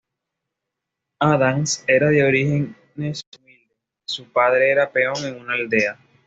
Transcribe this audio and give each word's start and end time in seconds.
Adams 1.19 1.85
era 1.87 2.09
de 2.09 2.23
orígenes 2.23 2.73
humildes; 2.95 3.21
su 4.07 4.31
padre 4.33 4.71
era 4.71 4.91
peón 4.91 5.23
en 5.25 5.39
una 5.39 5.53
aldea. 5.53 5.99